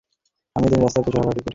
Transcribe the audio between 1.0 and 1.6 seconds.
প্রচুর হাঁটাহাঁটি করি।